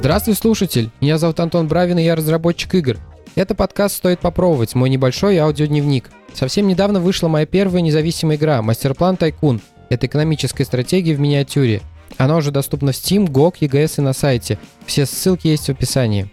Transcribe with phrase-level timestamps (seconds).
[0.00, 0.88] Здравствуй, слушатель!
[1.02, 2.96] Меня зовут Антон Бравин, и я разработчик игр.
[3.34, 6.08] Это подкаст «Стоит попробовать», мой небольшой аудиодневник.
[6.32, 9.60] Совсем недавно вышла моя первая независимая игра «Мастерплан Тайкун».
[9.90, 11.82] Это экономическая стратегия в миниатюре.
[12.16, 14.58] Она уже доступна в Steam, GOG, EGS и на сайте.
[14.86, 16.30] Все ссылки есть в описании.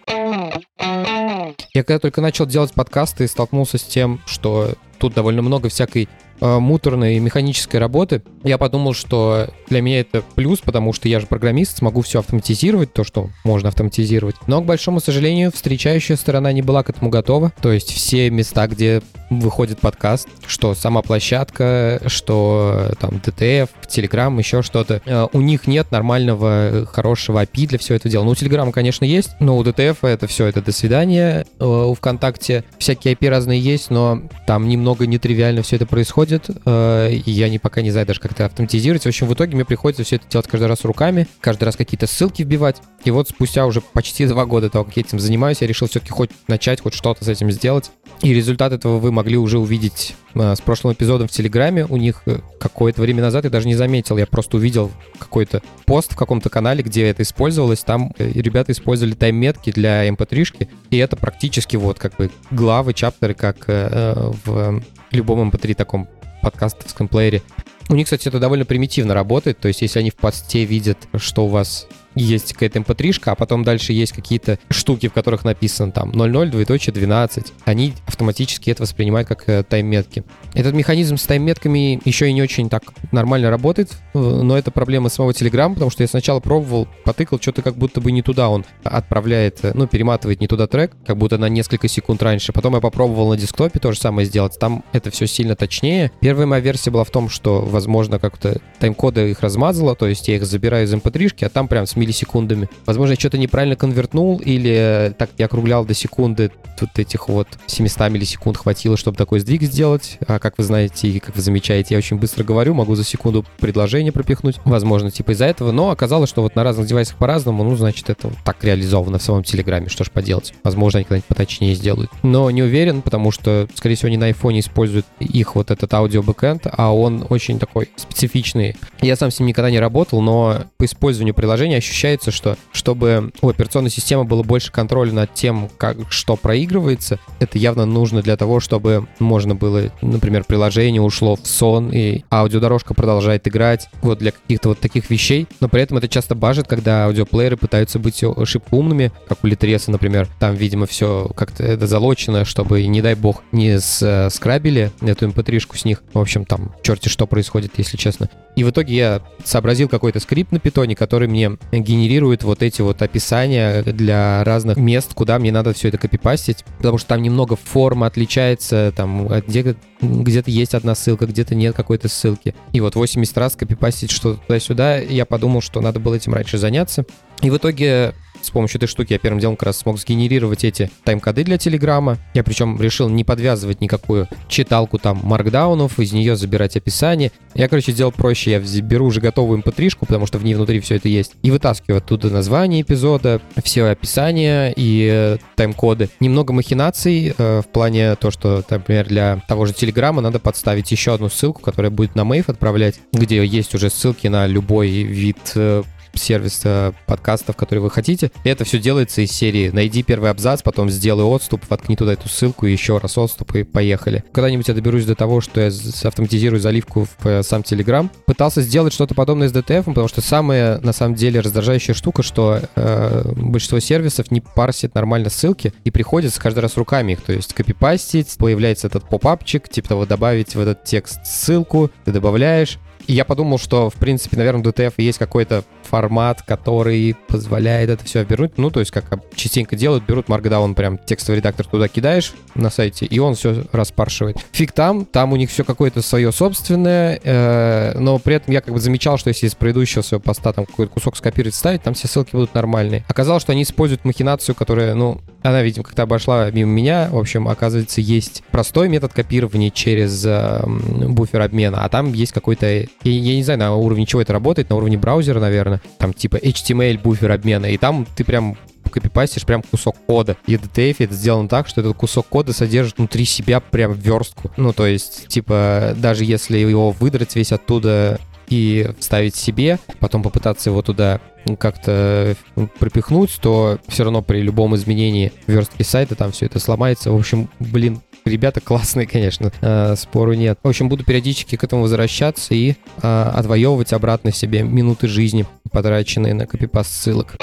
[1.74, 6.08] Я когда только начал делать подкасты, столкнулся с тем, что тут довольно много всякой
[6.40, 8.22] муторной механической работы.
[8.44, 12.94] Я подумал, что для меня это плюс, потому что я же программист, смогу все автоматизировать,
[12.94, 14.36] то, что можно автоматизировать.
[14.48, 17.52] Но, к большому сожалению, встречающая сторона не была к этому готова.
[17.62, 24.62] То есть все места, где выходит подкаст, что сама площадка, что там DTF, Телеграм, еще
[24.62, 25.02] что-то.
[25.06, 28.24] Э, у них нет нормального, хорошего API для всего этого дела.
[28.24, 31.46] Ну, у Телеграма, конечно, есть, но у DTF это все, это до свидания.
[31.60, 36.27] Э, у ВКонтакте всякие API разные есть, но там немного нетривиально все это происходит.
[36.66, 39.04] Э, и я не, пока не знаю даже, как это автоматизировать.
[39.04, 42.08] В общем, в итоге мне приходится все это делать каждый раз руками, каждый раз какие-то
[42.08, 42.78] ссылки вбивать.
[43.04, 46.12] И вот спустя уже почти два года того, как я этим занимаюсь, я решил все-таки
[46.12, 47.92] хоть начать, хоть что-то с этим сделать.
[48.22, 51.86] И результат этого вы могли уже увидеть э, с прошлым эпизодом в Телеграме.
[51.86, 54.18] У них э, какое-то время назад я даже не заметил.
[54.18, 57.80] Я просто увидел какой-то пост в каком-то канале, где это использовалось.
[57.80, 60.64] Там э, ребята использовали тайм-метки для mp3-шки.
[60.64, 64.82] Эм и это практически вот как бы главы, чаптеры, как э, в
[65.12, 66.08] любом mp3 эм таком
[66.42, 67.42] подкастовском плеере.
[67.90, 69.60] У них, кстати, это довольно примитивно работает.
[69.60, 73.36] То есть, если они в посте видят, что у вас есть какая-то mp3, эм а
[73.36, 77.54] потом дальше есть какие-то штуки, в которых написано там 00, двоеточие 12.
[77.66, 80.24] Они автоматически это воспринимают как э, тайм-метки.
[80.54, 85.10] Этот механизм с тайм-метками еще и не очень так нормально работает, э, но это проблема
[85.10, 88.66] самого Telegram, потому что я сначала пробовал, потыкал, что-то как будто бы не туда он
[88.84, 92.54] отправляет, э, ну, перематывает не туда трек, как будто на несколько секунд раньше.
[92.54, 94.58] Потом я попробовал на десктопе то же самое сделать.
[94.60, 96.12] Там это все сильно точнее.
[96.20, 100.36] Первая моя версия была в том, что, возможно, как-то тайм-коды их размазало, то есть я
[100.36, 102.70] их забираю из mp3, а там прям с миллисекундами.
[102.86, 108.10] Возможно, я что-то неправильно конвертнул, или так я округлял до секунды, тут этих вот 700
[108.10, 110.18] миллисекунд хватило, чтобы такой сдвиг сделать.
[110.28, 113.46] А как вы знаете и как вы замечаете, я очень быстро говорю, могу за секунду
[113.60, 114.58] предложение пропихнуть.
[114.64, 118.30] Возможно, типа из-за этого, но оказалось, что вот на разных девайсах по-разному, ну, значит, это
[118.30, 120.54] вот так реализовано в самом Телеграме, что ж поделать.
[120.64, 122.12] Возможно, они когда-нибудь поточнее сделают.
[122.24, 126.22] Но не уверен, потому что, скорее всего, они на айфоне используют их вот этот аудио
[126.22, 128.76] бэкэнд, а он очень такой специфичный.
[129.02, 133.50] Я сам с ним никогда не работал, но по использованию приложения ощущается, что чтобы у
[133.50, 138.60] операционной системы было больше контроля над тем, как, что проигрывается, это явно нужно для того,
[138.60, 144.70] чтобы можно было, например, приложение ушло в сон, и аудиодорожка продолжает играть, вот для каких-то
[144.70, 149.12] вот таких вещей, но при этом это часто бажит, когда аудиоплееры пытаются быть шибко умными,
[149.28, 153.78] как у Литреса, например, там, видимо, все как-то это залочено, чтобы, не дай бог, не
[153.78, 156.04] э, скрабили эту mp3-шку эм с них.
[156.14, 158.30] В общем, там черти что происходит, если честно.
[158.56, 163.02] И в итоге я сообразил какой-то скрипт на питоне, который мне генерирует вот эти вот
[163.02, 168.08] описания для разных мест, куда мне надо все это копипастить, потому что там немного форма
[168.08, 172.56] отличается, там где, где-то есть одна ссылка, где-то нет какой-то ссылки.
[172.74, 177.06] И вот 80 раз копипастить что-то туда-сюда, я подумал, что надо было этим раньше заняться.
[177.42, 180.90] И в итоге с помощью этой штуки я первым делом как раз смог сгенерировать эти
[181.04, 182.18] тайм-коды для Телеграма.
[182.34, 187.32] Я причем решил не подвязывать никакую читалку там маркдаунов, из нее забирать описание.
[187.56, 188.52] Я, короче, сделал проще.
[188.52, 191.52] Я беру уже готовую mp3, эм потому что в ней внутри все это есть, и
[191.52, 196.10] вытаскиваю оттуда название эпизода, все описания и э, тайм-коды.
[196.20, 201.14] Немного махинаций э, в плане то, что, например, для того же Телеграма надо подставить еще
[201.14, 205.84] одну ссылку, которая будет на Мейв отправлять, где есть уже ссылки на любой вид э,
[206.14, 208.32] сервиса подкастов, который вы хотите.
[208.44, 212.66] Это все делается из серии «Найди первый абзац, потом сделай отступ, воткни туда эту ссылку,
[212.66, 214.24] еще раз отступ, и поехали».
[214.32, 215.72] Когда-нибудь я доберусь до того, что я
[216.04, 218.10] автоматизирую заливку в э, сам Telegram.
[218.26, 222.62] Пытался сделать что-то подобное с DTF, потому что самая, на самом деле, раздражающая штука, что
[222.76, 227.54] э, большинство сервисов не парсит нормально ссылки, и приходится каждый раз руками их, то есть
[227.54, 232.78] копипастить, появляется этот попапчик, типа того добавить в этот текст ссылку, ты добавляешь,
[233.14, 238.20] я подумал, что, в принципе, наверное, у DTF есть какой-то формат, который позволяет это все
[238.20, 238.58] обернуть.
[238.58, 239.06] Ну, то есть, как
[239.36, 244.38] частенько делают, берут Markdown, прям текстовый редактор туда кидаешь на сайте, и он все распаршивает.
[244.52, 248.74] Фиг там, там у них все какое-то свое собственное, э, но при этом я как
[248.74, 252.08] бы замечал, что если из предыдущего своего поста там какой-то кусок скопировать, ставить, там все
[252.08, 253.06] ссылки будут нормальные.
[253.08, 257.10] Оказалось, что они используют махинацию, которая, ну, она, видимо, как-то обошла мимо меня.
[257.12, 262.86] В общем, оказывается, есть простой метод копирования через э, буфер обмена, а там есть какой-то,
[263.04, 266.38] я, я не знаю, на уровне чего это работает, на уровне браузера, наверное, там типа
[266.38, 268.58] HTML буфер обмена, и там ты прям
[268.90, 270.38] копипастишь прям кусок кода.
[270.48, 274.52] И DTF это сделано так, что этот кусок кода содержит внутри себя прям верстку.
[274.58, 280.70] Ну, то есть, типа, даже если его выдрать весь оттуда и вставить себе, потом попытаться
[280.70, 281.20] его туда
[281.60, 282.36] как-то
[282.80, 287.12] пропихнуть, то все равно при любом изменении верстки сайта там все это сломается.
[287.12, 290.60] В общем, блин, ребята классные, конечно, э, спору нет.
[290.64, 296.34] В общем, буду периодически к этому возвращаться и э, отвоевывать обратно себе минуты жизни, потраченные
[296.34, 297.36] на копипаст ссылок.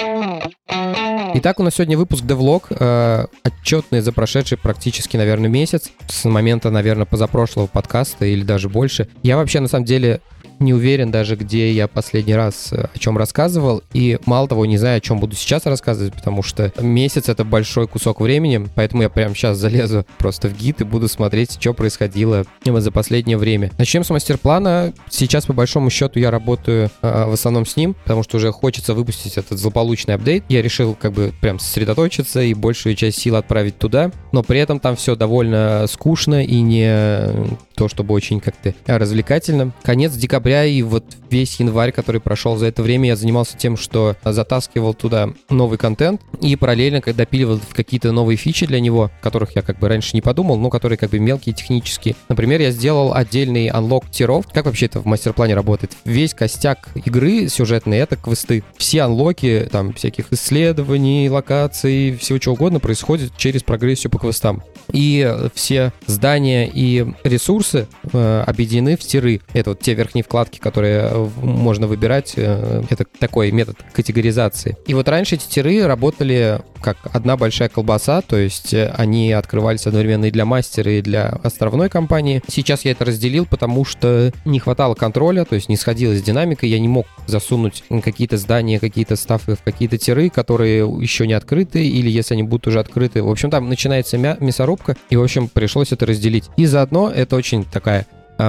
[1.37, 6.71] Итак, у нас сегодня выпуск Девлог, э, отчетный за прошедший практически, наверное, месяц, с момента,
[6.71, 9.09] наверное, позапрошлого подкаста или даже больше.
[9.25, 10.21] Я вообще, на самом деле,
[10.59, 14.79] не уверен даже, где я последний раз э, о чем рассказывал, и мало того, не
[14.79, 19.09] знаю, о чем буду сейчас рассказывать, потому что месяц— это большой кусок времени, поэтому я
[19.09, 23.71] прямо сейчас залезу просто в гид и буду смотреть, что происходило за последнее время.
[23.79, 24.93] Начнем с мастер-плана.
[25.11, 28.95] Сейчас, по большому счету, я работаю э, в основном с ним, потому что уже хочется
[28.95, 30.45] выпустить этот злополучный апдейт.
[30.49, 34.81] Я решил как бы прям сосредоточиться и большую часть сил отправить туда, но при этом
[34.81, 37.29] там все довольно скучно и не
[37.75, 39.73] то, чтобы очень как-то развлекательно.
[39.83, 44.17] Конец декабря и вот весь январь, который прошел за это время, я занимался тем, что
[44.25, 49.79] затаскивал туда новый контент и параллельно допиливал какие-то новые фичи для него, которых я как
[49.79, 52.15] бы раньше не подумал, но которые как бы мелкие, технические.
[52.29, 54.47] Например, я сделал отдельный анлок тиров.
[54.53, 55.93] Как вообще это в мастер-плане работает?
[56.05, 58.63] Весь костяк игры сюжетный— это квесты.
[58.77, 64.63] Все анлоки, там, всяких исследований, локаций, всего чего угодно происходит через прогрессию по квестам.
[64.93, 69.41] И все здания и ресурсы э, объединены в тиры.
[69.53, 72.35] Это вот те верхние вкладки, которые э, можно выбирать.
[72.37, 74.77] Э, это такой метод категоризации.
[74.87, 79.87] И вот раньше эти тиры работали как одна большая колбаса, то есть э, они открывались
[79.87, 82.43] одновременно и для мастера, и для островной компании.
[82.47, 86.79] Сейчас я это разделил, потому что не хватало контроля, то есть не сходилась динамика, я
[86.79, 92.11] не мог засунуть какие-то здания, какие-то ставы в какие-то тиры, которые еще не открыты, или
[92.11, 93.23] если они будут уже открыты.
[93.23, 96.51] В общем, там начинается мясорубка, и, в общем, пришлось это разделить.
[96.57, 98.07] И заодно это очень такая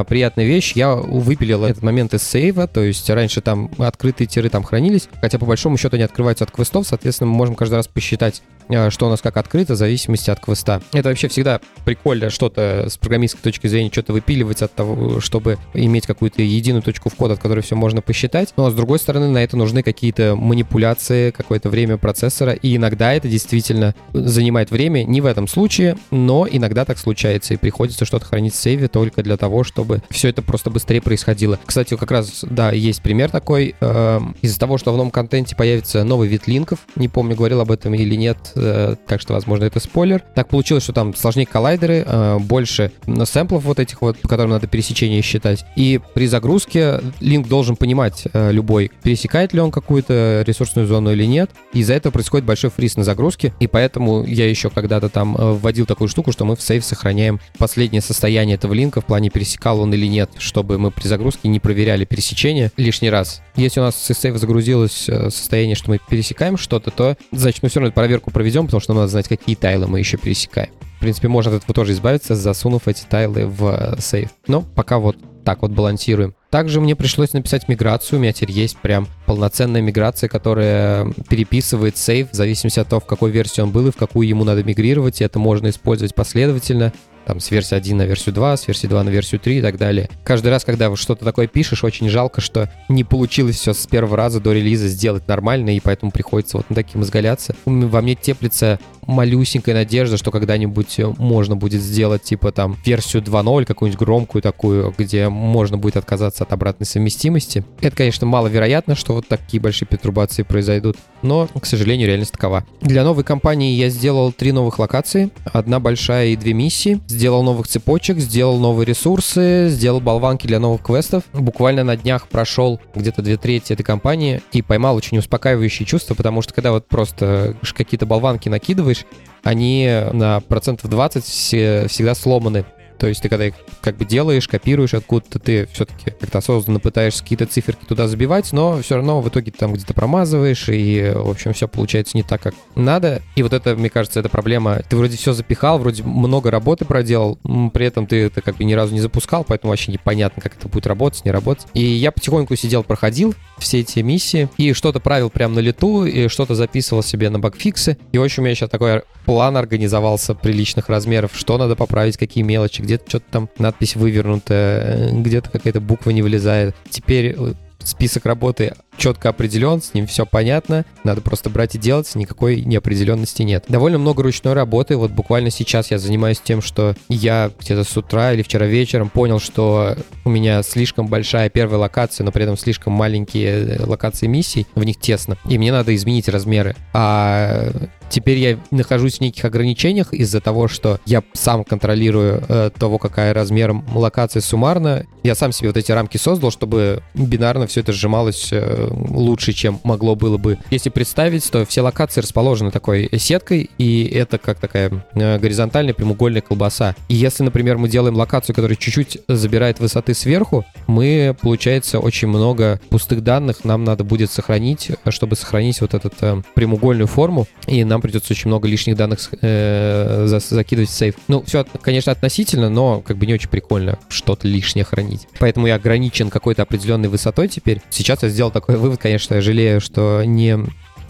[0.08, 0.74] приятная вещь.
[0.74, 5.38] Я выпилил этот момент из сейва, то есть раньше там открытые тиры там хранились, хотя
[5.38, 9.08] по большому счету они открываются от квестов, соответственно, мы можем каждый раз посчитать, а, что
[9.08, 10.82] у нас как открыто, в зависимости от квеста.
[10.92, 16.08] Это вообще всегда прикольно что-то с программистской точки зрения, что-то выпиливать от того, чтобы иметь
[16.08, 18.54] какую-то единую точку входа, от которой все можно посчитать.
[18.58, 23.28] Но с другой стороны, на это нужны какие-то манипуляции, какое-то время процессора, и иногда это
[23.28, 28.54] действительно занимает время, не в этом случае, но иногда так случается, и приходится что-то хранить
[28.54, 29.75] в сейве только для того, чтобы
[30.10, 31.60] все это просто быстрее происходило.
[31.66, 33.76] Кстати, как раз, да, есть пример такой.
[33.80, 37.72] Э, из-за того, что в новом контенте появится новый вид линков, не помню, говорил об
[37.72, 40.24] этом или нет, Э, так что, возможно, это спойлер.
[40.34, 42.92] Так получилось, что там сложнее коллайдеры, э, больше
[43.26, 45.66] сэмплов вот этих вот, по которым надо пересечение считать.
[45.76, 51.26] И при загрузке линк должен понимать э, любой, пересекает ли он какую-то ресурсную зону или
[51.26, 51.52] нет.
[51.74, 56.08] Из-за этого происходит большой фриз на загрузке, и поэтому я еще когда-то там вводил такую
[56.08, 59.32] штуку, что мы в сейф сохраняем последнее состояние этого линка в плане
[59.66, 63.42] пересекал он или нет, чтобы мы при загрузке не проверяли пересечение лишний раз.
[63.56, 67.80] Если у нас с сейфа загрузилось состояние, что мы пересекаем что-то, то значит мы все
[67.80, 70.70] равно проверку проведем проведем, потому что надо знать, какие тайлы мы еще пересекаем.
[70.98, 74.30] В принципе, можно от этого тоже избавиться, засунув эти тайлы в э, сейф.
[74.48, 76.34] Но пока вот так вот балансируем.
[76.50, 78.18] Также мне пришлось написать миграцию.
[78.18, 83.06] У меня теперь есть прям полноценная миграция, которая переписывает сейф в зависимости от того, в
[83.06, 85.22] какой версии он был и в какую ему надо мигрировать.
[85.22, 86.94] И это можно использовать последовательно
[87.26, 89.78] там, с версии 1 на версию 2, с версии 2 на версию 3 и так
[89.78, 90.10] далее.
[90.24, 94.18] Каждый раз, когда вы что-то такое пишешь, очень жалко, что не получилось все с первого
[94.18, 97.56] раза до релиза сделать нормально, и поэтому приходится вот на таким изгаляться.
[97.66, 104.00] Во мне теплится малюсенькая надежда, что когда-нибудь можно будет сделать, типа, там, версию 2.0, какую-нибудь
[104.00, 107.64] громкую такую, где можно будет отказаться от обратной совместимости.
[107.82, 112.66] Это, конечно, маловероятно, что вот такие большие пертурбации произойдут, но, к сожалению, реальность такова.
[112.82, 117.68] Для новой компании я сделал три новых локации, одна большая и две миссии, сделал новых
[117.68, 121.24] цепочек, сделал новые ресурсы, сделал болванки для новых квестов.
[121.34, 126.42] Буквально на днях прошел где-то две трети этой компании и поймал очень успокаивающее чувство, потому
[126.42, 128.95] что когда вот просто какие-то болванки накидываешь,
[129.44, 132.66] они на процентов 20 все, всегда сломаны.
[132.98, 137.22] То есть ты когда их как бы делаешь, копируешь откуда-то, ты все-таки как-то осознанно пытаешься
[137.24, 141.54] какие-то циферки туда забивать, но все равно в итоге там где-то промазываешь, и, в общем,
[141.54, 143.22] все получается не так, как надо.
[143.36, 144.82] И вот это, мне кажется, это проблема.
[144.90, 147.40] Ты вроде все запихал, вроде много работы проделал,
[147.74, 150.68] при этом ты это как бы ни разу не запускал, поэтому вообще непонятно, как это
[150.68, 151.68] будет работать, не работать.
[151.74, 156.28] И я потихоньку сидел, проходил все эти миссии, и что-то правил прямо на лету, и
[156.28, 157.98] что-то записывал себе на багфиксы.
[158.12, 162.44] И, в общем, у меня сейчас такой план организовался приличных размеров, что надо поправить, какие
[162.44, 166.76] мелочи, где-то что-то там надпись вывернутая, где-то какая-то буква не влезает.
[166.90, 172.14] Теперь э, список работы четко определен, с ним все понятно, надо просто брать и делать,
[172.16, 173.66] никакой неопределенности нет.
[173.68, 178.34] Довольно много ручной работы, вот буквально сейчас я занимаюсь тем, что я где-то с утра
[178.34, 182.94] или вчера вечером понял, что у меня слишком большая первая локация, но при этом слишком
[182.94, 186.76] маленькие локации миссий, в них тесно, и мне надо изменить размеры.
[186.94, 187.72] А
[188.10, 193.34] Теперь я нахожусь в неких ограничениях из-за того, что я сам контролирую э, того, какая
[193.34, 195.06] размер локации суммарно.
[195.24, 199.80] Я сам себе вот эти рамки создал, чтобы бинарно все это сжималось э, лучше, чем
[199.84, 200.58] могло было бы.
[200.70, 206.42] Если представить, то все локации расположены такой сеткой, и это как такая э, горизонтальная прямоугольная
[206.42, 206.96] колбаса.
[207.10, 212.80] И если, например, мы делаем локацию, которая чуть-чуть забирает высоты сверху, мы, получается, очень много
[212.90, 218.02] пустых данных нам надо будет сохранить, чтобы сохранить вот эту э, прямоугольную форму, и нам
[218.02, 221.16] придется очень много лишних данных э, закидывать в сейф.
[221.28, 225.28] Ну, все, конечно, относительно, но как бы не очень прикольно что-то лишнее хранить.
[225.40, 227.82] Поэтому я ограничен какой-то определенной высотой теперь.
[227.90, 230.58] Сейчас я сделал такой вывод, конечно, я жалею, что не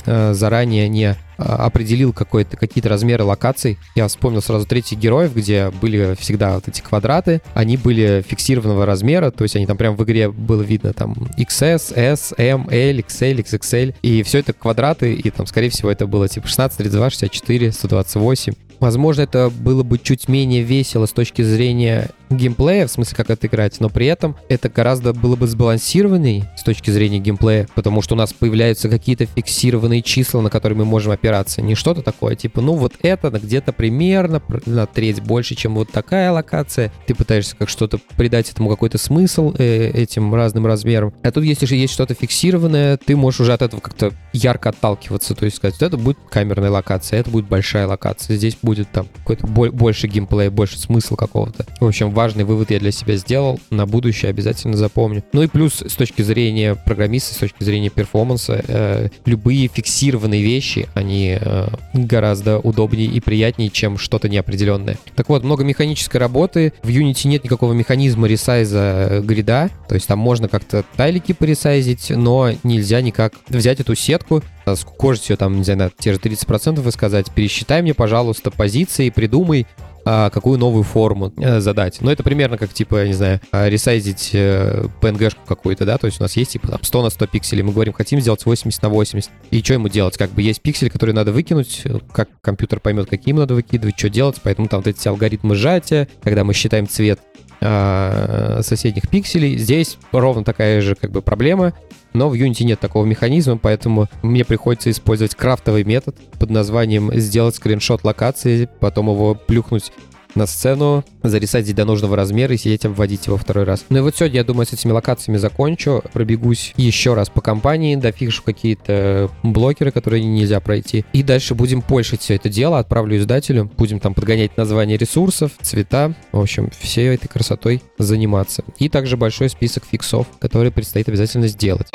[0.05, 3.77] э, заранее не а, определил какие-то размеры локаций.
[3.95, 7.41] Я вспомнил сразу третьих героев, где были всегда вот эти квадраты.
[7.53, 11.93] Они были фиксированного размера, то есть они там прям в игре было видно там XS,
[11.95, 13.95] S, M, L, XL, XXL.
[14.01, 18.53] И все это квадраты, и там, скорее всего, это было типа 16, 32, 64, 128.
[18.79, 23.47] Возможно, это было бы чуть менее весело с точки зрения геймплея, в смысле, как это
[23.47, 28.15] играть, но при этом это гораздо было бы сбалансированней с точки зрения геймплея, потому что
[28.15, 31.61] у нас появляются какие-то фиксированные числа, на которые мы можем опираться.
[31.61, 36.31] Не что-то такое, типа, ну вот это где-то примерно на треть больше, чем вот такая
[36.31, 36.91] локация.
[37.07, 41.13] Ты пытаешься как что-то придать этому какой-то смысл э, этим разным размерам.
[41.23, 45.35] А тут, если же есть что-то фиксированное, ты можешь уже от этого как-то ярко отталкиваться,
[45.35, 49.47] то есть сказать, это будет камерная локация, это будет большая локация, здесь будет там какой-то
[49.47, 51.65] больше геймплей, больше смысла какого-то.
[51.79, 55.23] В общем, важный вывод я для себя сделал, на будущее обязательно запомню.
[55.33, 60.87] Ну и плюс с точки зрения программиста, с точки зрения перформанса, э, любые фиксированные вещи,
[60.95, 64.97] они э, гораздо удобнее и приятнее, чем что-то неопределенное.
[65.15, 66.73] Так вот, много механической работы.
[66.81, 72.51] В Unity нет никакого механизма ресайза грида, то есть там можно как-то тайлики поресайзить, но
[72.63, 74.41] нельзя никак взять эту сетку,
[74.75, 79.09] скукожить ее там, не знаю, на те же 30% и сказать, пересчитай мне, пожалуйста, позиции,
[79.09, 79.67] придумай,
[80.05, 81.99] а, какую новую форму э, задать.
[82.01, 86.05] Ну, это примерно как, типа, я не знаю, а, ресайзить э, PNG-шку какую-то, да, то
[86.05, 88.81] есть у нас есть, типа, там, 100 на 100 пикселей, мы говорим, хотим сделать 80
[88.81, 89.31] на 80.
[89.51, 90.17] И что ему делать?
[90.17, 91.83] Как бы есть пиксели, которые надо выкинуть,
[92.13, 96.07] как компьютер поймет, какие ему надо выкидывать, что делать, поэтому там вот эти алгоритмы сжатия,
[96.23, 97.19] когда мы считаем цвет
[97.61, 99.57] а, соседних пикселей.
[99.57, 101.73] Здесь ровно такая же как бы проблема,
[102.13, 107.55] но в Unity нет такого механизма, поэтому мне приходится использовать крафтовый метод под названием сделать
[107.55, 109.91] скриншот локации, потом его плюхнуть
[110.35, 113.85] на сцену, зарисать до нужного размера и сидеть обводить его второй раз.
[113.89, 116.03] Ну и вот сегодня, я думаю, с этими локациями закончу.
[116.13, 121.05] Пробегусь еще раз по компании, дофигшу какие-то блокеры, которые нельзя пройти.
[121.13, 123.71] И дальше будем польшить все это дело, отправлю издателю.
[123.77, 126.13] Будем там подгонять названия ресурсов, цвета.
[126.31, 128.63] В общем, всей этой красотой заниматься.
[128.77, 131.87] И также большой список фиксов, которые предстоит обязательно сделать.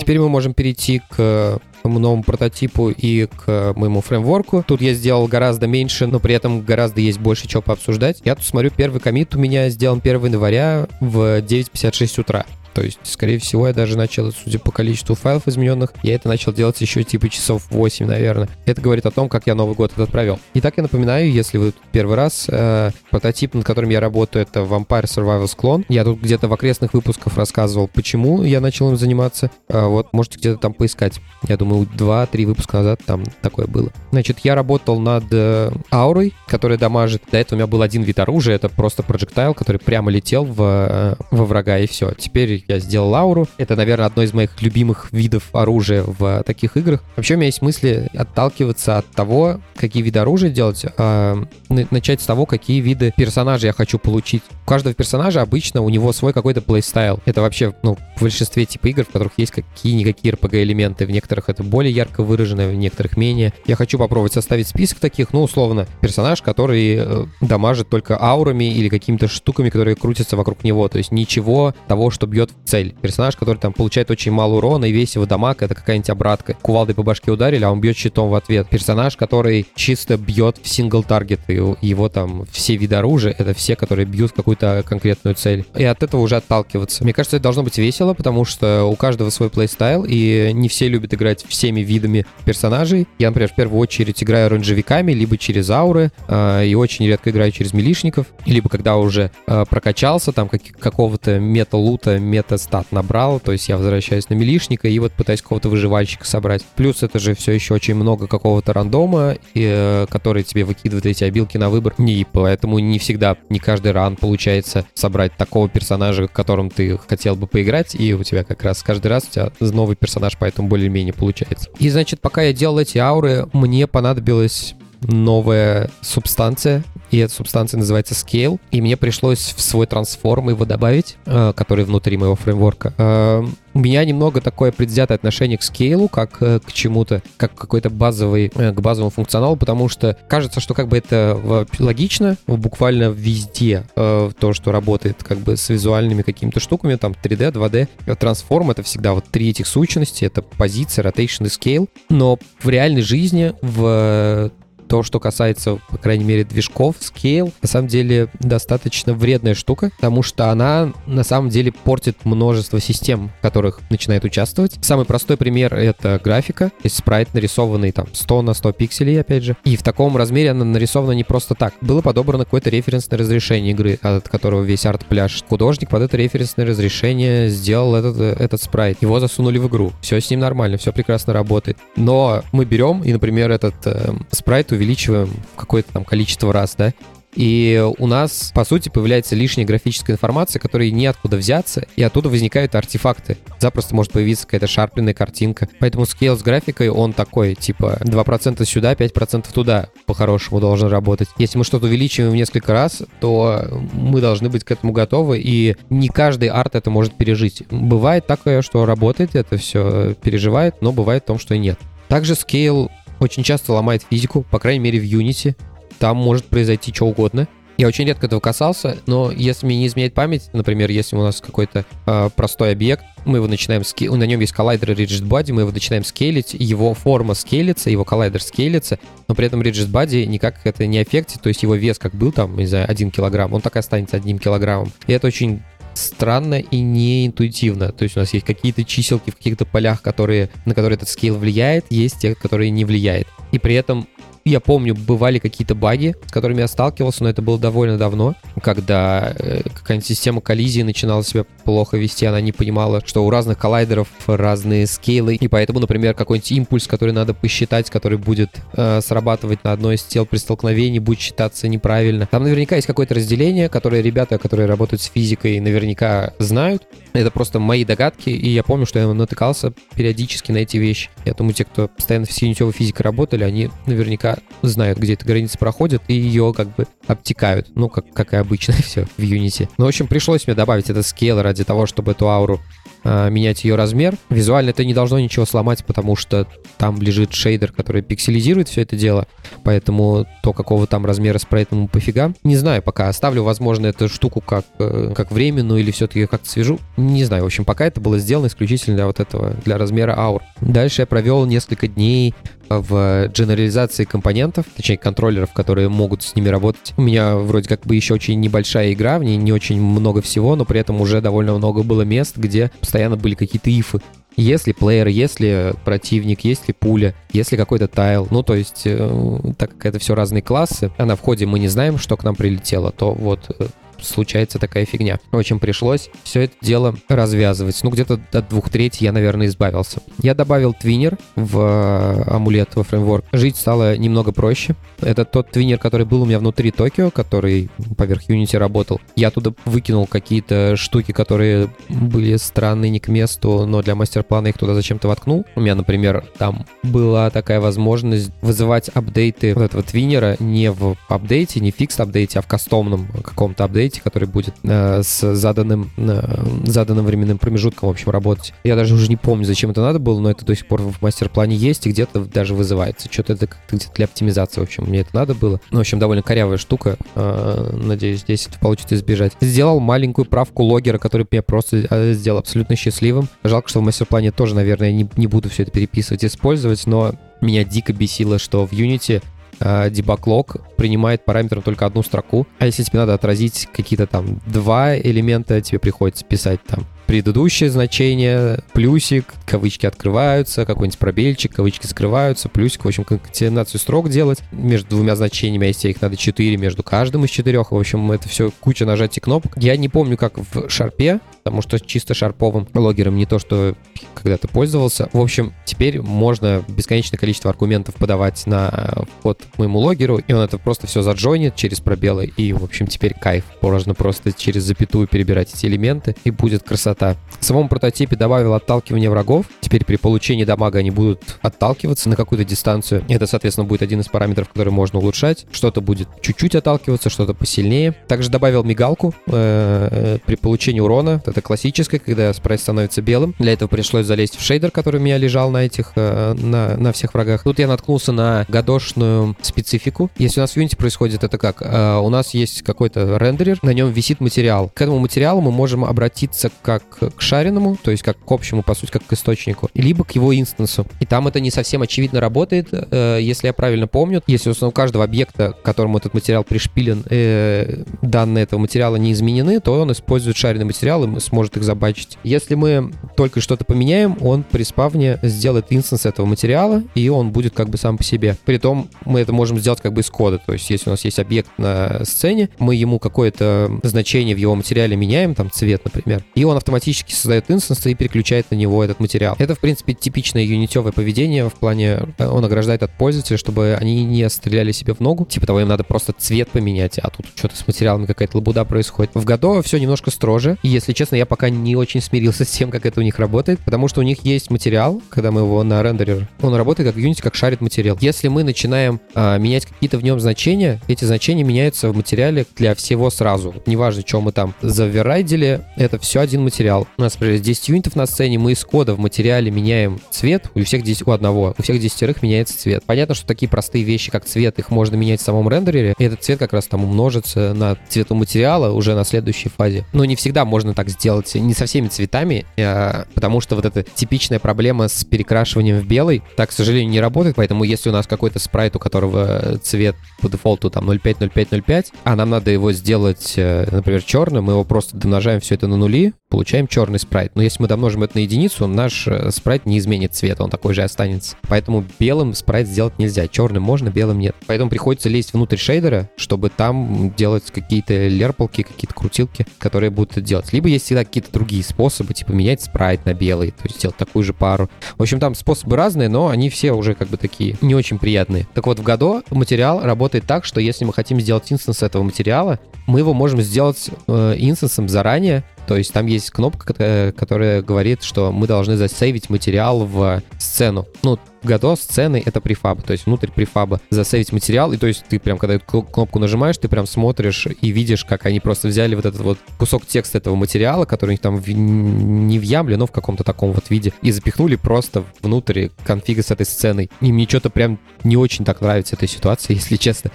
[0.00, 4.64] Теперь мы можем перейти к новому прототипу и к моему фреймворку.
[4.66, 8.20] Тут я сделал гораздо меньше, но при этом гораздо есть больше чего пообсуждать.
[8.24, 12.46] Я тут смотрю, первый комит у меня сделан 1 января в 9.56 утра.
[12.74, 16.52] То есть, скорее всего, я даже начал, судя по количеству файлов измененных, я это начал
[16.52, 18.48] делать еще типа часов 8, наверное.
[18.66, 20.38] Это говорит о том, как я Новый год этот провел.
[20.54, 25.04] Итак, я напоминаю, если вы первый раз, э, прототип, над которым я работаю, это Vampire
[25.04, 25.84] Survivors Clone.
[25.88, 29.50] Я тут где-то в окрестных выпусках рассказывал, почему я начал им заниматься.
[29.68, 31.20] Э, вот, можете где-то там поискать.
[31.48, 33.90] Я думаю, 2-3 выпуска назад там такое было.
[34.10, 37.22] Значит, я работал над э, аурой, которая дамажит.
[37.30, 40.60] До этого у меня был один вид оружия, это просто проджектайл, который прямо летел в,
[40.60, 42.12] э, во врага, и все.
[42.12, 43.48] Теперь я сделал ауру.
[43.58, 47.02] Это, наверное, одно из моих любимых видов оружия в таких играх.
[47.16, 52.26] Вообще у меня есть мысли отталкиваться от того, какие виды оружия делать, а начать с
[52.26, 54.42] того, какие виды персонажей я хочу получить.
[54.64, 57.20] У каждого персонажа обычно у него свой какой-то плейстайл.
[57.24, 61.06] Это вообще, ну, в большинстве типа игр, в которых есть какие-никакие RPG-элементы.
[61.06, 63.52] В некоторых это более ярко выражено, в некоторых менее.
[63.66, 68.88] Я хочу попробовать составить список таких, ну, условно, персонаж, который э, дамажит только аурами или
[68.88, 70.88] какими-то штуками, которые крутятся вокруг него.
[70.88, 72.94] То есть ничего того, что бьет цель.
[73.00, 76.54] Персонаж, который там получает очень мало урона, и весь его дамаг— это какая-нибудь обратка.
[76.54, 78.68] Кувалдой по башке ударили, а он бьет щитом в ответ.
[78.68, 83.76] Персонаж, который чисто бьет в single target, и его там все виды оружия— это все,
[83.76, 85.64] которые бьют какую-то конкретную цель.
[85.76, 87.04] И от этого уже отталкиваться.
[87.04, 90.88] Мне кажется, это должно быть весело, потому что у каждого свой playstyle, и не все
[90.88, 93.06] любят играть всеми видами персонажей.
[93.18, 97.52] Я, например, в первую очередь играю рейнджевиками, либо через ауры, э, и очень редко играю
[97.52, 103.38] через милишников, либо когда уже э, прокачался, там как, какого-то мета-лута, мета где-то стат набрал,
[103.38, 106.64] то есть я возвращаюсь на милишника и вот пытаюсь какого-то выживальщика собрать.
[106.74, 111.22] Плюс это же все еще очень много какого-то рандома, и, э, который тебе выкидывает эти
[111.22, 111.94] обилки на выбор.
[111.98, 117.46] И поэтому не всегда, не каждый ран получается собрать такого персонажа, которым ты хотел бы
[117.46, 121.70] поиграть, и у тебя как раз каждый раз у тебя новый персонаж, поэтому более-менее получается.
[121.78, 126.82] И значит, пока я делал эти ауры, мне понадобилось новая субстанция,
[127.12, 131.84] и эта субстанция называется Scale, и мне пришлось в свой трансформ его добавить, э, который
[131.84, 132.94] внутри моего фреймворка.
[132.96, 137.90] Э, у меня немного такое предвзятое отношение к скейлу, как э, к чему-то, как какой-то
[137.90, 144.52] базовый, к базовому функционалу, потому что кажется, что как бы это логично, буквально везде то,
[144.52, 149.24] что работает как бы с визуальными какими-то штуками, там 3D, 2D, трансформ— это всегда вот
[149.30, 154.50] три этих сущности, это позиция, rotation и scale, но в реальной жизни, в
[154.92, 160.22] то, что касается, по крайней мере, движков, Scale, на самом деле достаточно вредная штука, потому
[160.22, 164.76] что она на самом деле портит множество систем, в которых начинает участвовать.
[164.82, 169.56] Самый простой пример— это графика, есть спрайт нарисованный там 100 на 100 пикселей, опять же.
[169.64, 171.72] И в таком размере она нарисована не просто так.
[171.80, 175.42] Было подобрано какое-то референсное разрешение игры, от которого весь арт пляж.
[175.48, 179.00] Художник под это референсное разрешение сделал этот, этот спрайт.
[179.00, 179.94] Его засунули в игру.
[180.02, 181.78] Все с ним нормально, все прекрасно работает.
[181.96, 186.92] Но мы берем и, например, этот э, спрайт увеличиваем увеличиваем какое-то там количество раз, да,
[187.34, 192.74] и у нас, по сути, появляется лишняя графическая информация, которой неоткуда взяться, и оттуда возникают
[192.74, 193.38] артефакты.
[193.58, 195.68] Запросто может появиться какая-то шарпленная картинка.
[195.78, 201.28] Поэтому скейл с графикой, он такой, типа, 2% сюда, 5% туда, по-хорошему должен работать.
[201.38, 205.76] Если мы что-то увеличиваем в несколько раз, то мы должны быть к этому готовы, и
[205.88, 207.62] не каждый арт это может пережить.
[207.70, 211.78] Бывает такое, что работает, это все переживает, но бывает в том, что и нет.
[212.08, 212.90] Также скейл
[213.22, 215.54] очень часто ломает физику, по крайней мере в Unity.
[215.98, 217.46] Там может произойти что угодно.
[217.78, 221.40] Я очень редко этого касался, но если мне не изменяет память, например, если у нас
[221.40, 224.08] какой-то э, простой объект, мы его начинаем ски...
[224.08, 228.04] на нем есть коллайдер и rigid body, мы его начинаем скейлить, его форма скейлится, его
[228.04, 231.98] коллайдер скейлится, но при этом rigid body никак это не аффектит, то есть его вес
[231.98, 234.92] как был там, не знаю, 1 килограмм, он так и останется одним килограммом.
[235.06, 235.62] И это очень
[235.94, 237.92] странно и неинтуитивно.
[237.92, 241.36] То есть у нас есть какие-то чиселки в каких-то полях, которые, на которые этот скейл
[241.36, 243.26] влияет, есть те, которые не влияет.
[243.52, 244.08] И при этом
[244.44, 249.34] я помню, бывали какие-то баги, с которыми я сталкивался, но это было довольно давно, когда
[249.38, 254.08] э, какая-нибудь система коллизии начинала себя плохо вести, она не понимала, что у разных коллайдеров
[254.26, 259.72] разные скейлы, и поэтому, например, какой-нибудь импульс, который надо посчитать, который будет э, срабатывать на
[259.72, 262.26] одной из тел при столкновении, будет считаться неправильно.
[262.30, 266.86] Там наверняка есть какое-то разделение, которое ребята, которые работают с физикой, наверняка знают.
[267.12, 271.10] Это просто мои догадки, и я помню, что я натыкался периодически на эти вещи.
[271.24, 274.31] Я думаю, те, кто постоянно с синютевой физикой работали, они наверняка
[274.62, 277.68] знают, где эта граница проходит, и ее как бы обтекают.
[277.74, 279.68] Ну, как, как и обычно все в Unity.
[279.78, 282.60] Ну, в общем, пришлось мне добавить этот скейл ради того, чтобы эту ауру
[283.04, 284.16] э, менять ее размер.
[284.30, 286.46] Визуально это не должно ничего сломать, потому что
[286.78, 289.26] там лежит шейдер, который пикселизирует все это дело.
[289.64, 292.32] Поэтому то, какого там размера спрайт ему пофига.
[292.44, 293.08] Не знаю пока.
[293.08, 296.78] Оставлю, возможно, эту штуку как, э, как временную или все-таки как-то свяжу.
[296.96, 297.42] Не знаю.
[297.42, 300.42] В общем, пока это было сделано исключительно для вот этого, для размера аур.
[300.60, 302.34] Дальше я провел несколько дней
[302.80, 306.94] в дженерализации компонентов, точнее контроллеров, которые могут с ними работать.
[306.96, 310.56] У меня вроде как бы еще очень небольшая игра, в ней не очень много всего,
[310.56, 314.00] но при этом уже довольно много было мест, где постоянно были какие-то ифы.
[314.36, 319.86] Если плеер, если противник, если пуля, если какой-то тайл, ну то есть, э, так как
[319.86, 323.12] это все разные классы, а на входе мы не знаем, что к нам прилетело, то
[323.12, 323.66] вот э,
[324.02, 325.18] случается такая фигня.
[325.30, 327.78] В общем, пришлось все это дело развязывать.
[327.82, 330.00] Ну, где-то от двух третий я, наверное, избавился.
[330.18, 333.24] Я добавил твинер в э, амулет во фреймворк.
[333.32, 334.74] Жить стало немного проще.
[335.00, 339.00] Это тот твинер, который был у меня внутри Токио, который поверх Unity работал.
[339.16, 344.58] Я туда выкинул какие-то штуки, которые были странные, не к месту, но для мастер-плана их
[344.58, 345.44] туда зачем-то воткнул.
[345.54, 351.60] У меня, например, там была такая возможность вызывать апдейты вот этого твинера не в апдейте,
[351.60, 355.90] не в фикс апдейте, а в кастомном каком-то апдейте, апдейте, который будет э, с заданным,
[355.96, 358.54] э, заданным временным промежутком, в общем, работать.
[358.64, 361.02] Я даже уже не помню, зачем это надо было, но это до сих пор в
[361.02, 363.08] мастер-плане есть и где-то даже вызывается.
[363.10, 365.60] Что-то это как-то где-то для оптимизации, в общем, мне это надо было.
[365.70, 366.96] Ну, в общем, довольно корявая штука.
[367.14, 369.32] Э, надеюсь, здесь это получится избежать.
[369.40, 373.28] Сделал маленькую правку логера, который меня просто э, сделал абсолютно счастливым.
[373.44, 377.64] Жалко, что в мастер-плане тоже, наверное, не, не буду все это переписывать, использовать, но меня
[377.64, 379.22] дико бесило, что в Unity
[379.62, 379.90] э,
[380.26, 382.46] log принимает параметром только одну строку.
[382.58, 388.60] А если тебе надо отразить какие-то там два элемента, тебе приходится писать там предыдущее значение,
[388.72, 395.14] плюсик, кавычки открываются, какой-нибудь пробельчик, кавычки скрываются, плюсик, в общем, конкатенацию строк делать между двумя
[395.14, 398.86] значениями, а если их надо четыре между каждым из четырех, в общем, это все куча
[398.86, 399.52] нажатий кнопок.
[399.58, 403.74] Я не помню, как в шарпе потому что чисто шарповым логером не то, что
[404.14, 405.08] когда ты пользовался.
[405.12, 410.42] В общем, теперь можно бесконечное количество аргументов подавать на вход к моему логеру, и он
[410.42, 413.44] это просто все заджойнит через пробелы, и, в общем, теперь кайф.
[413.60, 417.01] Можно просто через запятую перебирать эти элементы, и будет красота.
[417.40, 419.46] В самом прототипе добавил отталкивание врагов.
[419.60, 423.04] Теперь при получении дамага они будут отталкиваться на какую-то дистанцию.
[423.08, 425.46] Это, соответственно, будет один из параметров, который можно улучшать.
[425.50, 427.92] Что-то будет чуть-чуть отталкиваться, что-то посильнее.
[428.06, 431.22] Также добавил мигалку э, э, при получении урона.
[431.26, 433.34] Это классическое, когда спрайт становится белым.
[433.38, 436.92] Для этого пришлось залезть в шейдер, который у меня лежал на этих, э, на, на
[436.92, 437.42] всех врагах.
[437.42, 440.10] Тут я наткнулся на гадошную специфику.
[440.16, 441.60] Если у нас в Unity происходит это как?
[441.60, 444.70] У нас есть какой-то рендерер, на нем висит материал.
[444.74, 448.74] К этому материалу мы можем обратиться как к шареному, то есть как к общему, по
[448.74, 450.86] сути, как к источнику, либо к его инстансу.
[451.00, 454.22] И там это не совсем очевидно работает, если я правильно помню.
[454.26, 459.60] Если у каждого объекта, к которому этот материал пришпилен, э, данные этого материала не изменены,
[459.60, 462.18] то он использует шаренный материал и сможет их забатчить.
[462.22, 467.54] Если мы только что-то поменяем, он при спавне сделает инстанс этого материала, и он будет
[467.54, 468.36] как бы сам по себе.
[468.44, 470.38] Притом мы это можем сделать как бы из кода.
[470.38, 474.54] То есть если у нас есть объект на сцене, мы ему какое-то значение в его
[474.54, 479.00] материале меняем, там цвет, например, и он автоматически создает инстанс и переключает на него этот
[479.00, 479.36] материал.
[479.38, 484.04] Это, в принципе, типичное юнитевое поведение в плане э, он ограждает от пользователя, чтобы они
[484.04, 485.24] не стреляли себе в ногу.
[485.24, 489.12] Типа того, им надо просто цвет поменять, а тут что-то с материалами какая-то лабуда происходит.
[489.14, 490.58] В Godot все немножко строже.
[490.62, 493.60] И, если честно, я пока не очень смирился с тем, как это у них работает,
[493.60, 497.22] потому что у них есть материал, когда мы его на рендерер, он работает как Unity,
[497.22, 497.96] как шарит материал.
[498.00, 502.74] Если мы начинаем а, менять какие-то в нем значения, эти значения меняются в материале для
[502.74, 503.54] всего сразу.
[503.66, 506.61] Неважно, что мы там заверайдили, это все один материал.
[506.96, 510.62] У нас, например, 10 юнитов на сцене, мы из кода в материале меняем цвет, у
[510.62, 512.84] всех 10, у одного, у всех десятерых меняется цвет.
[512.86, 516.22] Понятно, что такие простые вещи, как цвет, их можно менять в самом рендерере, и этот
[516.22, 519.84] цвет как раз там умножится на цвету материала уже на следующей фазе.
[519.92, 523.82] Но не всегда можно так сделать, не со всеми цветами, а, потому что вот эта
[523.82, 528.06] типичная проблема с перекрашиванием в белый, так, к сожалению, не работает, поэтому если у нас
[528.06, 533.66] какой-то спрайт, у которого цвет по дефолту там 0.5-0.5-0.5, а нам надо его сделать, э,
[533.70, 537.32] например, черным, мы его просто домножаем все это на нули, получаем черный спрайт.
[537.34, 540.74] Но если мы домножим это на единицу, наш э, спрайт не изменит цвет, он такой
[540.74, 541.36] же останется.
[541.48, 543.26] Поэтому белым спрайт сделать нельзя.
[543.26, 544.36] Черным можно, белым нет.
[544.46, 550.20] Поэтому приходится лезть внутрь шейдера, чтобы там делать какие-то лерполки, какие-то крутилки, которые будут это
[550.20, 550.52] делать.
[550.52, 554.22] Либо есть всегда какие-то другие способы, типа менять спрайт на белый, то есть сделать такую
[554.22, 554.68] же пару.
[554.98, 558.46] В общем, там способы разные, но они все уже как бы такие не очень приятные.
[558.54, 562.58] Так вот, в году материал работает так, что если мы хотим сделать инстанс этого материала,
[562.86, 568.32] мы его можем сделать э, инстансом заранее, то есть там есть кнопка, которая говорит, что
[568.32, 570.86] мы должны засейвить материал в сцену.
[571.02, 575.18] Ну, Godot сцены— это префаб, то есть внутрь префаба засейвить материал, и то есть ты
[575.18, 579.20] прям, когда кнопку нажимаешь, ты прям смотришь и видишь, как они просто взяли вот этот
[579.20, 582.92] вот кусок текста этого материала, который у них там в, не в ямле, но в
[582.92, 586.90] каком-то таком вот виде, и запихнули просто внутрь конфига с этой сценой.
[587.00, 590.10] И мне что-то прям не очень так нравится эта ситуация, если честно.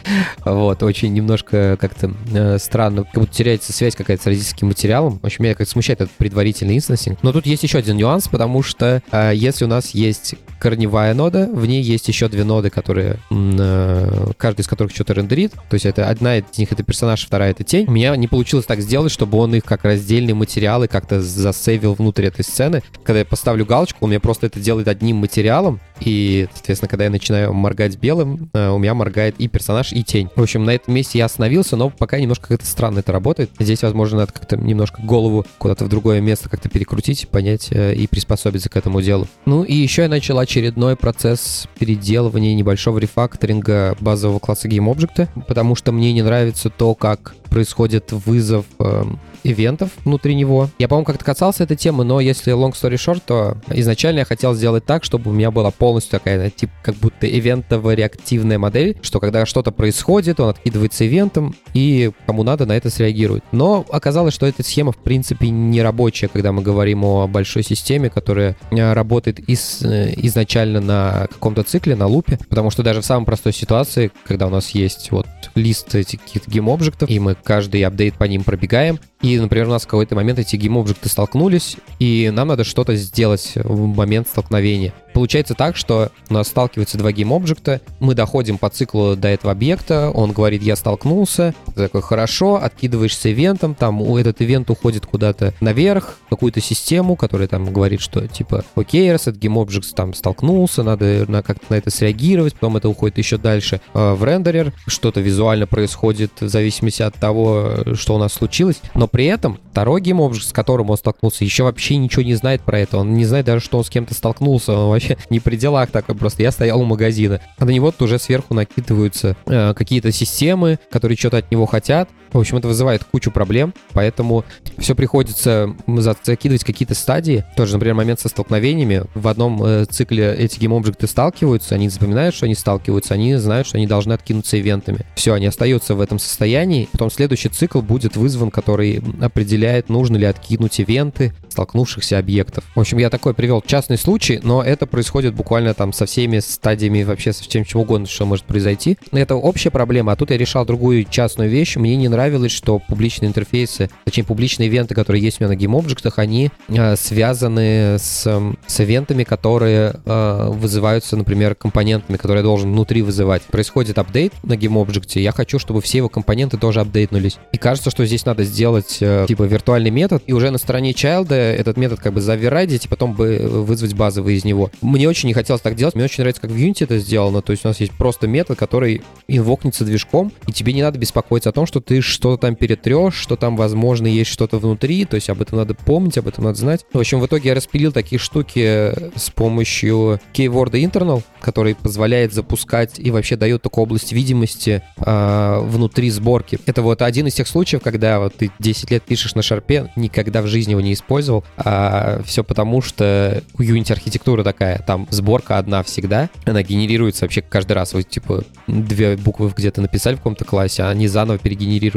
[0.45, 5.19] Вот, очень немножко как-то э, странно, как будто теряется связь какая-то с родительским материалом.
[5.19, 7.19] В общем, меня как-то смущает этот предварительный инстансинг.
[7.21, 11.49] Но тут есть еще один нюанс, потому что э, если у нас есть корневая нода,
[11.51, 15.51] в ней есть еще две ноды, которые, э, каждый из которых что-то рендерит.
[15.53, 17.88] То есть это одна из них это персонаж, вторая это тень.
[17.88, 22.25] У меня не получилось так сделать, чтобы он их как раздельные материалы как-то засейвил внутрь
[22.25, 22.84] этой сцены.
[23.03, 25.80] Когда я поставлю галочку, он мне просто это делает одним материалом.
[26.01, 30.29] И, соответственно, когда я начинаю моргать белым, э, у меня моргает и персонаж, и тень.
[30.36, 33.49] В общем, на этом месте я остановился, но пока немножко как-то странно это работает.
[33.60, 38.07] Здесь, возможно, надо как-то немножко голову куда-то в другое место как-то перекрутить, понять э, и
[38.07, 39.27] приспособиться к этому делу.
[39.45, 45.91] Ну и еще я начал очередной процесс переделывания небольшого рефакторинга базового класса GameObject, потому что
[45.91, 49.03] мне не нравится то, как происходит вызов э,
[49.43, 50.69] ивентов внутри него.
[50.80, 54.54] Я, по-моему, как-то касался этой темы, но если long story short, то изначально я хотел
[54.54, 59.45] сделать так, чтобы у меня была полностью такая, типа, как будто ивентово-реактивная модель, что когда
[59.45, 63.43] что-то происходит, он откидывается ивентом, и кому надо на это среагирует.
[63.52, 68.10] Но оказалось, что эта схема, в принципе, не рабочая, когда мы говорим о большой системе,
[68.10, 73.06] которая э, работает из, э, изначально на каком-то цикле, на лупе, потому что даже в
[73.06, 77.84] самой простой ситуации, когда у нас есть вот лист этих каких-то гейм-объектов, и мы каждый
[77.84, 79.00] апдейт по ним пробегаем,
[79.35, 83.87] например, у нас в какой-то момент эти гейм-объекты столкнулись, и нам надо что-то сделать в
[83.87, 84.93] момент столкновения.
[85.17, 90.12] Получается так, что у нас сталкиваются два гейм-объекта, мы доходим по циклу до этого объекта,
[90.12, 95.56] он говорит, я столкнулся, ты такой, хорошо, откидываешься ивентом, там у этот ивент уходит куда-то
[95.60, 101.25] наверх, какую-то систему, которая там говорит, что типа, окей, раз этот гейм-объект там столкнулся, надо
[101.27, 105.65] на, как-то на это среагировать, потом это уходит еще дальше э, в рендерер, что-то визуально
[105.65, 110.53] происходит в зависимости от того, что у нас случилось, но при этом второй гейм-объект, с
[110.53, 113.80] которым он столкнулся, еще вообще ничего не знает про это, он не знает даже, что
[113.80, 116.43] он с кем-то столкнулся, он вообще не при делах такой, просто.
[116.43, 121.37] Я стоял у магазина, а на него уже сверху накидываются э, какие-то системы, которые что-то
[121.37, 124.45] от него хотят, в общем, это вызывает кучу проблем, поэтому
[124.77, 125.75] все приходится
[126.23, 127.45] закидывать какие-то стадии.
[127.55, 129.03] Тоже, например, момент со столкновениями.
[129.15, 133.77] В одном э, цикле эти гейм-объекты сталкиваются, они запоминают, что они сталкиваются, они знают, что
[133.77, 134.99] они должны откинуться ивентами.
[135.15, 136.89] Все, они остаются в этом состоянии.
[136.91, 142.63] Потом следующий цикл будет вызван, который определяет, нужно ли откинуть ивенты столкнувшихся объектов.
[142.75, 147.03] В общем, я такой привел частный случай, но это происходит буквально там со всеми стадиями
[147.03, 148.97] вообще со всем чем угодно, что может произойти.
[149.11, 151.75] Это общая проблема, а тут я решал другую частную вещь.
[151.75, 156.13] Мне не нравилось, что публичные интерфейсы, точнее публичные ивенты, которые есть у меня на GameObject,
[156.15, 158.27] они э, связаны с,
[158.65, 163.43] с ивентами, которые э, вызываются, например, компонентами, которые я должен внутри вызывать.
[163.43, 167.38] Происходит апдейт на GameObject, я хочу, чтобы все его компоненты тоже апдейтнулись.
[167.51, 171.32] И кажется, что здесь надо сделать э, типа виртуальный метод, и уже на стороне child
[171.32, 174.71] этот метод как бы заверайдить, и потом бы вызвать базовый из него.
[174.82, 177.51] Мне очень не хотелось так делать, мне очень нравится, как в Unity это сделано, то
[177.51, 181.53] есть у нас есть просто метод, который инвокнется движком, и тебе не надо беспокоиться о
[181.53, 185.41] том, что ты что-то там перетрешь, что там, возможно, есть что-то внутри, то есть об
[185.41, 186.85] этом надо помнить, об этом надо знать.
[186.93, 192.99] В общем, в итоге я распилил такие штуки с помощью keyword internal, который позволяет запускать
[192.99, 196.59] и вообще дает такую область видимости э, внутри сборки.
[196.65, 200.41] Это вот один из тех случаев, когда вот ты 10 лет пишешь на шарпе, никогда
[200.41, 205.57] в жизни его не использовал, а все потому, что у Unity архитектура такая, там сборка
[205.57, 210.45] одна всегда, она генерируется вообще каждый раз, вот типа две буквы где-то написали в каком-то
[210.45, 211.37] классе, а они заново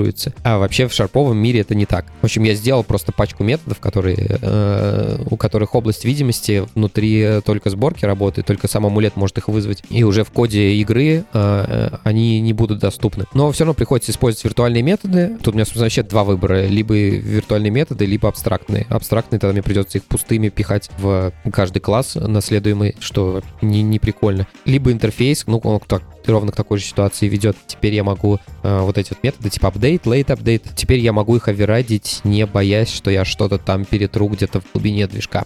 [0.00, 0.32] перегенерируются.
[0.42, 2.06] А вообще в шарповом мире это не так.
[2.20, 7.70] В общем, я сделал просто пачку методов, которые, э, у которых область видимости внутри только
[7.70, 12.40] сборки работает, только сам амулет может их вызвать, и уже в коде игры э, они
[12.40, 13.26] не будут доступны.
[13.34, 15.36] Но все равно приходится использовать виртуальные методы.
[15.42, 16.66] Тут у меня, собственно, вообще два выбора.
[16.66, 18.86] Либо виртуальные методы, либо абстрактные.
[18.88, 24.46] Абстрактные тогда мне придется их пустыми пихать в каждый класс наследуемый, что не, не прикольно.
[24.64, 27.56] Либо интерфейс, ну, он так, ровно к такой же ситуации ведет.
[27.66, 31.36] Теперь я могу э, вот эти вот методы, типа update, late update, теперь я могу
[31.36, 35.44] их оверрайдить, не боясь, что я что-то там перетру где-то в глубине движка.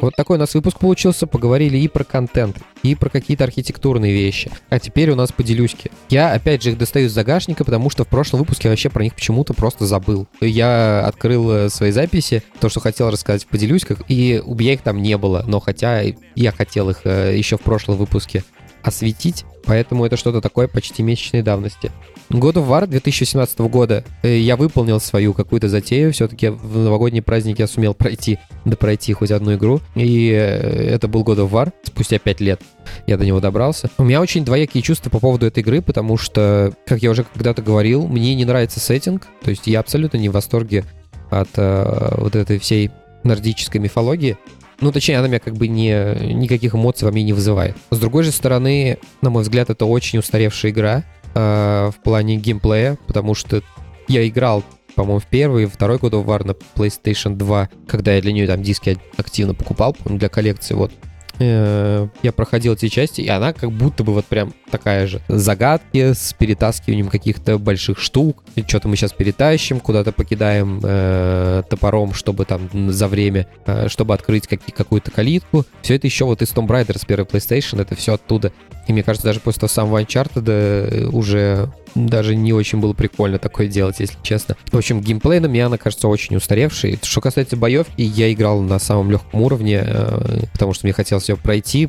[0.00, 1.26] Вот такой у нас выпуск получился.
[1.26, 4.50] Поговорили и про контент, и про какие-то архитектурные вещи.
[4.68, 5.90] А теперь у нас поделюськи.
[6.08, 9.14] Я, опять же, их достаю из загашника, потому что в прошлом выпуске вообще про них
[9.14, 10.26] почему-то просто забыл.
[10.40, 14.82] Я открыл э, свои записи, то, что хотел рассказать в поделюськах, и у меня их
[14.82, 15.44] там не было.
[15.46, 16.02] Но хотя
[16.34, 18.44] я хотел их э, еще в прошлом выпуске
[18.86, 21.90] осветить, поэтому это что-то такое почти месячной давности.
[22.30, 27.60] God of War 2017 года э, я выполнил свою какую-то затею, все-таки в новогодние праздники
[27.60, 31.72] я сумел пройти, да пройти хоть одну игру, и э, это был God of War
[31.84, 32.60] спустя 5 лет
[33.06, 33.90] я до него добрался.
[33.98, 37.62] У меня очень двоякие чувства по поводу этой игры, потому что, как я уже когда-то
[37.62, 40.84] говорил, мне не нравится сеттинг, то есть я абсолютно не в восторге
[41.30, 42.90] от э, вот этой всей
[43.24, 44.36] нордической мифологии.
[44.80, 45.90] Ну, точнее, она меня как бы не,
[46.34, 47.76] никаких эмоций во мне не вызывает.
[47.90, 52.98] С другой же стороны, на мой взгляд, это очень устаревшая игра э, в плане геймплея,
[53.06, 53.62] потому что
[54.08, 54.62] я играл,
[54.94, 58.46] по-моему, в первый и второй God of War на PlayStation 2, когда я для нее
[58.46, 60.92] там диски активно покупал, для коллекции, вот.
[61.38, 65.20] Э, я проходил эти части, и она как будто бы вот прям такая же.
[65.28, 68.42] Загадки с перетаскиванием каких-то больших штук.
[68.66, 74.46] Что-то мы сейчас перетащим, куда-то покидаем э, топором, чтобы там за время, э, чтобы открыть
[74.46, 75.64] как- какую-то калитку.
[75.82, 78.52] Все это еще вот из Tomb Raider с первой PlayStation, это все оттуда.
[78.86, 83.38] И мне кажется, даже после того самого Uncharted э, уже даже не очень было прикольно
[83.38, 84.56] такое делать, если честно.
[84.70, 86.98] В общем, геймплей на меня, она кажется очень устаревший.
[87.02, 91.36] Что касается боевки, я играл на самом легком уровне, э, потому что мне хотелось ее
[91.36, 91.88] пройти,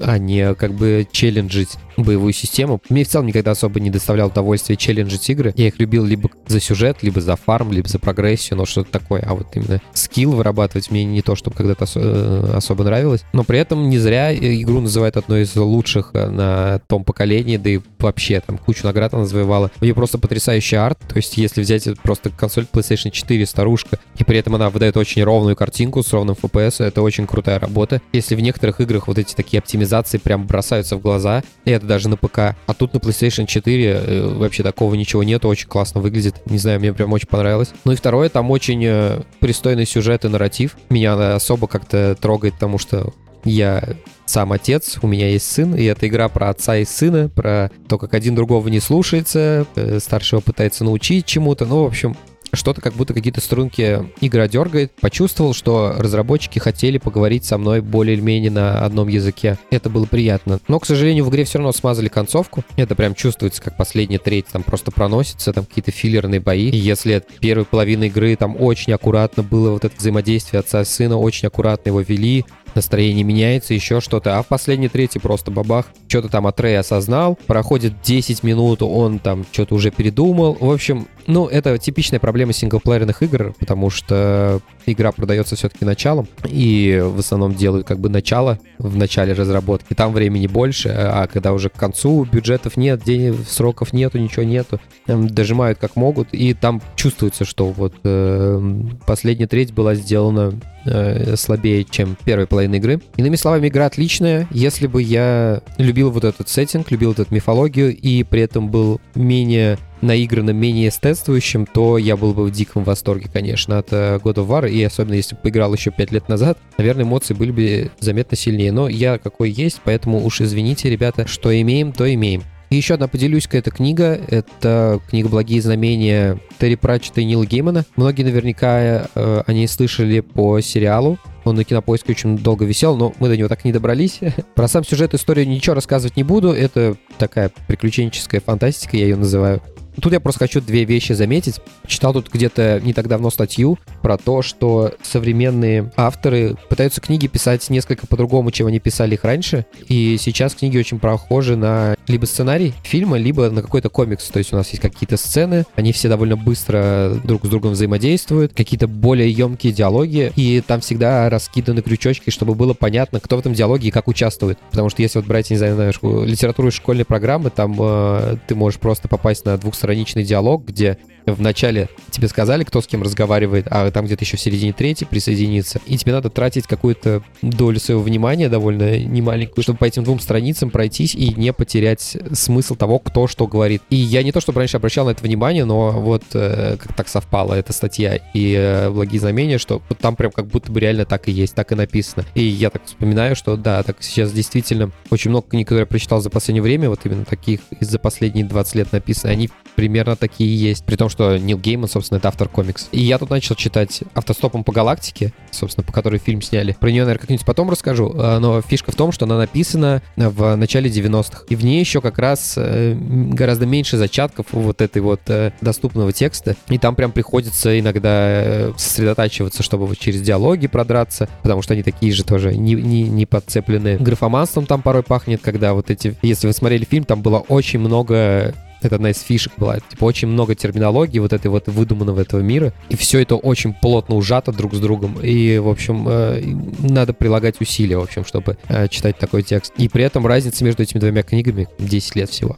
[0.00, 2.80] а не как бы челленджить боевую систему.
[2.88, 5.52] Мне в целом никогда особо не доставлял удовольствия челленджить игры.
[5.56, 9.22] Я их любил либо за сюжет, либо за фарм, либо за прогрессию, но что-то такое.
[9.26, 13.22] А вот именно скилл вырабатывать мне не то, чтобы когда-то ос- э, особо нравилось.
[13.32, 17.70] Но при этом не зря игру называют одной из лучших э, на том поколении, да
[17.70, 19.70] и вообще там кучу наград она завоевала.
[19.80, 20.98] У нее просто потрясающий арт.
[21.06, 25.22] То есть если взять просто консоль PlayStation 4, старушка, и при этом она выдает очень
[25.22, 28.00] ровную картинку с ровным FPS, это очень крутая работа.
[28.12, 29.79] Если в некоторых играх вот эти такие оптимизации
[30.18, 32.38] прям бросаются в глаза, и это даже на ПК.
[32.38, 36.36] А тут на PlayStation 4 э, вообще такого ничего нету, очень классно выглядит.
[36.46, 37.70] Не знаю, мне прям очень понравилось.
[37.84, 40.76] Ну и второе, там очень э, пристойный сюжет и нарратив.
[40.88, 43.12] Меня особо как-то трогает, потому что
[43.44, 43.82] я
[44.26, 47.98] сам отец, у меня есть сын, и это игра про отца и сына, про то,
[47.98, 51.66] как один другого не слушается, э, старшего пытается научить чему-то.
[51.66, 52.16] Ну, в общем,
[52.52, 54.92] что-то как будто какие-то струнки игра дергает.
[55.00, 59.58] Почувствовал, что разработчики хотели поговорить со мной более или менее на одном языке.
[59.70, 60.60] Это было приятно.
[60.68, 62.64] Но, к сожалению, в игре все равно смазали концовку.
[62.76, 66.70] Это прям чувствуется, как последняя треть там просто проносится, там какие-то филлерные бои.
[66.70, 71.16] И если первой половины игры там очень аккуратно было вот это взаимодействие отца и сына,
[71.18, 74.38] очень аккуратно его вели, настроение меняется, еще что-то.
[74.38, 75.86] А в последней трети просто бабах.
[76.08, 77.38] Что-то там Атрей осознал.
[77.46, 80.56] Проходит 10 минут, он там что-то уже передумал.
[80.60, 87.00] В общем, ну, это типичная проблема синглплеерных игр, потому что игра продается все-таки началом, и
[87.02, 89.94] в основном делают как бы начало в начале разработки.
[89.94, 94.80] Там времени больше, а когда уже к концу бюджетов нет, денег, сроков нету, ничего нету,
[95.06, 100.52] дожимают как могут, и там чувствуется, что вот э, последняя треть была сделана
[100.84, 103.00] э, слабее, чем первая половина игры.
[103.16, 104.46] Иными словами, игра отличная.
[104.50, 109.78] Если бы я любил вот этот сеттинг, любил эту мифологию и при этом был менее
[110.02, 114.48] наигранным, менее эстетствующим, то я был бы в диком восторге, конечно, от э, God of
[114.48, 118.36] War, и особенно если бы поиграл еще 5 лет назад, наверное, эмоции были бы заметно
[118.36, 118.72] сильнее.
[118.72, 122.42] Но я какой есть, поэтому уж извините, ребята, что имеем, то имеем.
[122.70, 124.20] И еще одна поделюсь-ка, эта книга.
[124.28, 127.84] Это книга «Благие знамения» Терри Пратчета и Нила Геймана.
[127.96, 131.18] Многие наверняка э, о ней слышали по сериалу.
[131.44, 134.20] Он на кинопоиске очень долго висел, но мы до него так и не добрались.
[134.54, 136.52] Про сам сюжет историю ничего рассказывать не буду.
[136.52, 139.60] Это такая приключенческая фантастика, я ее называю.
[140.00, 141.60] Тут я просто хочу две вещи заметить.
[141.86, 147.68] Читал тут где-то не так давно статью про то, что современные авторы пытаются книги писать
[147.70, 149.66] несколько по-другому, чем они писали их раньше.
[149.88, 154.26] И сейчас книги очень похожи на либо сценарий фильма, либо на какой-то комикс.
[154.28, 158.52] То есть у нас есть какие-то сцены, они все довольно быстро друг с другом взаимодействуют,
[158.54, 163.54] какие-то более емкие диалоги, и там всегда раскиданы крючочки, чтобы было понятно, кто в этом
[163.54, 164.58] диалоге и как участвует.
[164.70, 165.92] Потому что если вот брать, не знаю,
[166.24, 171.40] литературу школьной программы, там э, ты можешь просто попасть на двух двухстраничный диалог, где в
[171.40, 175.80] начале тебе сказали, кто с кем разговаривает, а там где-то еще в середине третьей присоединиться.
[175.86, 180.70] И тебе надо тратить какую-то долю своего внимания, довольно немаленькую, чтобы по этим двум страницам
[180.70, 183.82] пройтись и не потерять смысл того, кто что говорит.
[183.90, 187.08] И я не то, чтобы раньше обращал на это внимание, но вот э, как так
[187.08, 191.04] совпала эта статья и э, благие знамения, что вот там прям как будто бы реально
[191.04, 192.24] так и есть, так и написано.
[192.34, 196.20] И я так вспоминаю, что да, так сейчас действительно очень много книг, которые я прочитал
[196.20, 200.84] за последнее время, вот именно таких из-за последние 20 лет написаны, они примерно такие есть.
[200.84, 202.88] При том, что Нил Гейман, собственно, это автор комикс.
[202.92, 206.76] И я тут начал читать «Автостопом по галактике», собственно, по которой фильм сняли.
[206.78, 208.12] Про нее, наверное, как-нибудь потом расскажу.
[208.16, 211.44] А, но фишка в том, что она написана в начале 90-х.
[211.48, 216.12] И в ней еще как раз э, гораздо меньше зачатков вот этой вот э, доступного
[216.12, 216.56] текста.
[216.68, 222.12] И там прям приходится иногда э, сосредотачиваться, чтобы через диалоги продраться, потому что они такие
[222.12, 223.96] же тоже не, не, не подцеплены.
[223.98, 226.16] Графоманством там порой пахнет, когда вот эти...
[226.22, 229.78] Если вы смотрели фильм, там было очень много это одна из фишек была.
[229.80, 232.72] Типа очень много терминологии вот этой вот выдуманного этого мира.
[232.88, 235.18] И все это очень плотно ужато друг с другом.
[235.22, 236.42] И, в общем, э,
[236.80, 239.72] надо прилагать усилия, в общем, чтобы э, читать такой текст.
[239.76, 242.56] И при этом разница между этими двумя книгами 10 лет всего.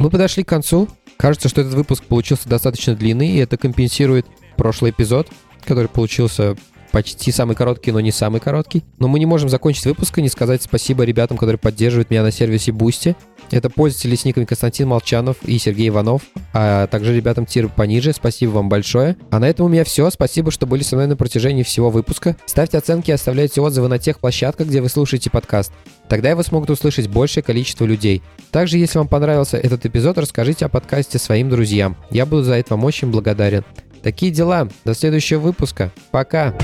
[0.00, 0.88] Мы подошли к концу.
[1.16, 5.28] Кажется, что этот выпуск получился достаточно длинный, и это компенсирует прошлый эпизод,
[5.64, 6.56] который получился
[6.94, 8.84] почти самый короткий, но не самый короткий.
[8.98, 12.30] Но мы не можем закончить выпуск и не сказать спасибо ребятам, которые поддерживают меня на
[12.30, 13.16] сервисе Boosty.
[13.50, 18.12] Это пользователи с никами Константин Молчанов и Сергей Иванов, а также ребятам тир пониже.
[18.12, 19.16] Спасибо вам большое.
[19.30, 20.10] А на этом у меня все.
[20.10, 22.36] Спасибо, что были со мной на протяжении всего выпуска.
[22.46, 25.72] Ставьте оценки и оставляйте отзывы на тех площадках, где вы слушаете подкаст.
[26.08, 28.22] Тогда его смогут услышать большее количество людей.
[28.50, 31.96] Также, если вам понравился этот эпизод, расскажите о подкасте своим друзьям.
[32.10, 33.64] Я буду за это вам очень благодарен.
[34.02, 34.68] Такие дела.
[34.84, 35.90] До следующего выпуска.
[36.10, 36.54] Пока.